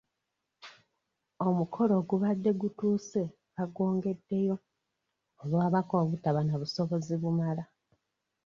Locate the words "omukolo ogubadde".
1.47-2.51